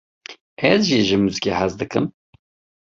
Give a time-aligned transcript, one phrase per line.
[0.71, 2.05] Ez jî ji muzîkê hez dikim.